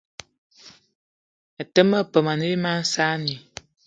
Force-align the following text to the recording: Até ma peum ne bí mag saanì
Até 1.61 1.81
ma 1.89 1.99
peum 2.11 2.27
ne 2.35 2.45
bí 2.51 2.57
mag 2.63 2.81
saanì 2.93 3.35